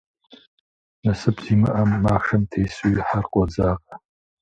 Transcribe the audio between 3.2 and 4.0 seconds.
къодзакъэ.